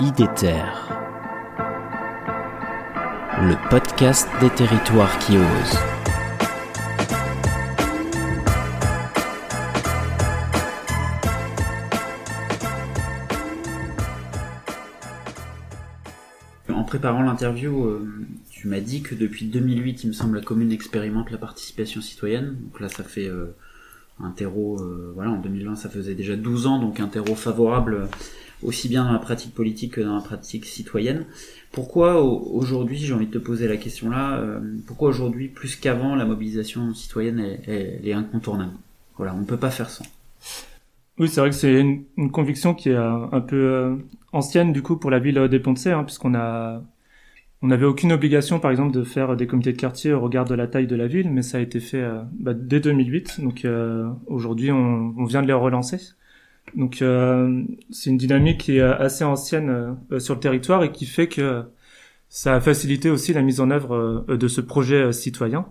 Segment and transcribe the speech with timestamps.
[0.00, 0.64] IDETER,
[3.42, 5.78] le podcast des territoires qui osent.
[16.68, 18.04] En préparant l'interview, euh,
[18.50, 22.56] tu m'as dit que depuis 2008, il me semble, la commune expérimente la participation citoyenne.
[22.60, 23.54] Donc là, ça fait euh,
[24.18, 28.08] un terreau, euh, voilà, en 2020, ça faisait déjà 12 ans, donc un terreau favorable
[28.64, 31.26] aussi bien dans la pratique politique que dans la pratique citoyenne.
[31.72, 34.42] Pourquoi aujourd'hui, j'ai envie de te poser la question là,
[34.86, 38.72] pourquoi aujourd'hui, plus qu'avant, la mobilisation citoyenne est, incontournable?
[39.16, 40.04] Voilà, on ne peut pas faire sans.
[41.18, 43.98] Oui, c'est vrai que c'est une, conviction qui est un peu
[44.32, 46.82] ancienne du coup pour la ville des Ponts hein, puisqu'on a
[47.64, 50.54] on n'avait aucune obligation par exemple de faire des comités de quartier au regard de
[50.54, 53.40] la taille de la ville, mais ça a été fait euh, bah, dès 2008.
[53.40, 55.96] Donc euh, aujourd'hui on, vient de les relancer.
[56.74, 61.28] Donc euh, c'est une dynamique qui est assez ancienne sur le territoire et qui fait
[61.28, 61.64] que
[62.28, 65.66] ça a facilité aussi la mise en œuvre de ce projet citoyen.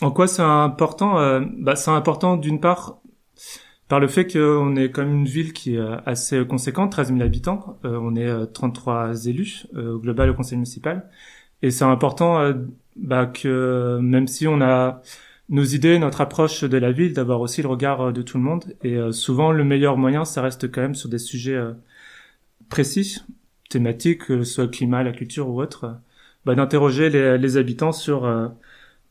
[0.00, 3.02] En quoi c'est important bah, C'est important d'une part
[3.92, 7.20] par le fait qu'on est comme une ville qui est euh, assez conséquente, 13 000
[7.20, 11.10] habitants, euh, on est 33 euh, élus au global au conseil municipal,
[11.60, 12.54] et c'est important
[12.96, 15.02] bah, que même si on a
[15.48, 18.64] nos idées, notre approche de la ville, d'avoir aussi le regard de tout le monde,
[18.82, 21.60] et souvent le meilleur moyen, ça reste quand même sur des sujets
[22.70, 23.18] précis,
[23.68, 25.98] thématiques, que ce soit le climat, la culture ou autre,
[26.46, 28.22] bah, d'interroger les, les, habitants sur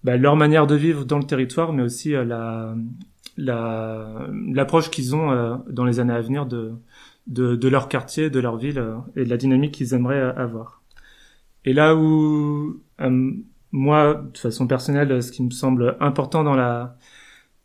[0.03, 2.75] bah, leur manière de vivre dans le territoire, mais aussi la,
[3.37, 6.73] l'approche qu'ils ont euh, dans les années à venir de,
[7.27, 10.35] de, de leur quartier, de leur ville euh, et de la dynamique qu'ils aimeraient euh,
[10.35, 10.81] avoir.
[11.65, 12.81] Et là où
[13.71, 16.97] moi, de façon personnelle, ce qui me semble important dans la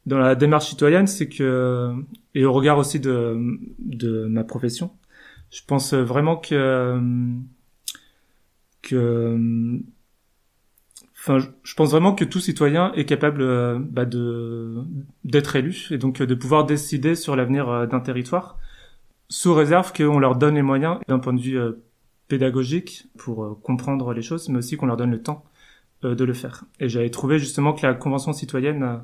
[0.06, 1.92] dans la démarche citoyenne, c'est que
[2.34, 4.92] et au regard aussi de de ma profession,
[5.50, 7.00] je pense vraiment que
[8.82, 9.83] que
[11.28, 14.77] Enfin, je pense vraiment que tout citoyen est capable euh, bah, de
[15.24, 18.58] d'être élu et donc euh, de pouvoir décider sur l'avenir euh, d'un territoire,
[19.28, 21.58] sous réserve qu'on leur donne les moyens d'un point de vue
[22.28, 25.45] pédagogique pour comprendre les choses, mais aussi qu'on leur donne le temps
[26.14, 26.64] de le faire.
[26.80, 29.02] Et j'avais trouvé justement que la convention citoyenne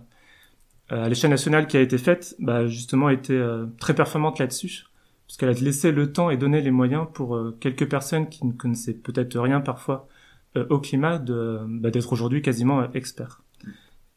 [0.88, 3.40] à l'échelle nationale qui a été faite, bah, justement, était
[3.80, 4.84] très performante là-dessus,
[5.26, 8.52] parce qu'elle a laissé le temps et donné les moyens pour quelques personnes qui ne
[8.52, 10.08] connaissaient peut-être rien parfois
[10.54, 13.42] euh, au climat bah, d'être aujourd'hui quasiment euh, expert.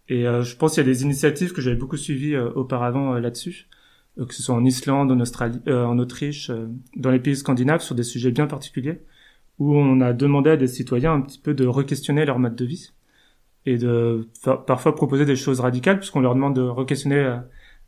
[0.10, 3.68] Et euh, je pense qu'il y a des initiatives que j'avais beaucoup suivies auparavant là-dessus,
[4.18, 6.52] que ce soit en Islande, en Australie, en Autriche,
[6.96, 9.02] dans les pays scandinaves sur des sujets bien particuliers,
[9.60, 12.66] où on a demandé à des citoyens un petit peu de re-questionner leur mode de
[12.66, 12.92] vie
[13.66, 14.28] et de
[14.68, 17.40] parfois proposer des choses radicales puisqu'on leur demande de re-questionner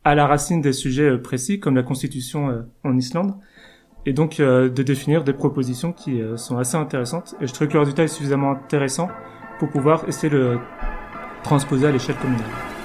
[0.04, 3.34] à la racine des sujets précis comme la constitution en Islande
[4.08, 7.34] et donc euh, de définir des propositions qui euh, sont assez intéressantes.
[7.40, 9.08] Et je trouve que le résultat est suffisamment intéressant
[9.58, 10.56] pour pouvoir essayer de
[11.42, 12.77] transposer à l'échelle communale.